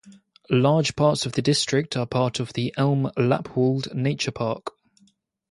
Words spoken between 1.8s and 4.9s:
are part of the "Elm-Lappwald Nature Park".